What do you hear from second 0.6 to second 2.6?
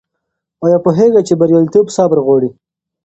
آیا پوهېږې چې بریالیتوب صبر غواړي؟